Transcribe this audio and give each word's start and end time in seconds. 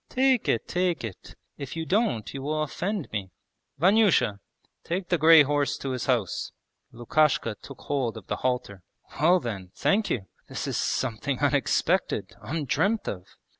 'Take 0.09 0.49
it, 0.49 0.67
take 0.67 1.03
it! 1.03 1.35
If 1.59 1.75
you 1.75 1.85
don't 1.85 2.33
you 2.33 2.41
will 2.41 2.63
offend 2.63 3.07
me. 3.11 3.29
Vanyusha! 3.77 4.39
Take 4.83 5.09
the 5.09 5.19
grey 5.19 5.43
horse 5.43 5.77
to 5.77 5.91
his 5.91 6.07
house.' 6.07 6.51
Lukashka 6.91 7.53
took 7.61 7.81
hold 7.81 8.17
of 8.17 8.25
the 8.25 8.37
halter. 8.37 8.81
'Well 9.19 9.39
then, 9.39 9.69
thank 9.75 10.09
you! 10.09 10.25
This 10.49 10.65
is 10.65 10.75
something 10.77 11.37
unexpected, 11.37 12.31
undreamt 12.41 13.07
of.' 13.07 13.27